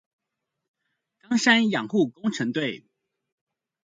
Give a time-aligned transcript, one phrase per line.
[1.21, 2.83] 岡山養護工程隊